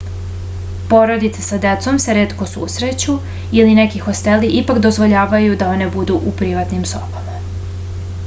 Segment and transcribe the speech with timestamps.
[0.91, 6.33] porodice sa decom se retko susreću ali neki hosteli ipak dozvoljavaju da one budu u
[6.41, 7.37] privatnim sobama